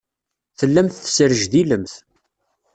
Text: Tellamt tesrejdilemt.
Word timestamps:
Tellamt 0.59 0.95
tesrejdilemt. 1.03 1.93